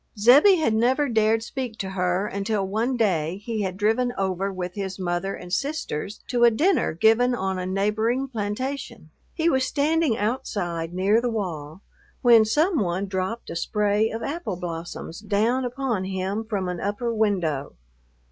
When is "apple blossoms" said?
14.23-15.19